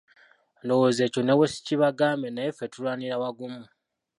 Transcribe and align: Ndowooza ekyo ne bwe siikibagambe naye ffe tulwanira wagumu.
Ndowooza 0.63 1.01
ekyo 1.07 1.21
ne 1.23 1.33
bwe 1.37 1.47
siikibagambe 1.51 2.27
naye 2.31 2.51
ffe 2.53 2.65
tulwanira 2.73 3.21
wagumu. 3.21 3.63